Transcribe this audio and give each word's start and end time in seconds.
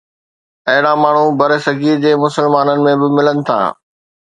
اهڙا 0.71 0.93
ماڻهو 1.03 1.27
برصغير 1.43 2.03
جي 2.07 2.17
مسلمانن 2.25 2.87
۾ 2.91 2.99
به 3.05 3.15
ملن 3.19 3.49
ٿا. 3.51 3.61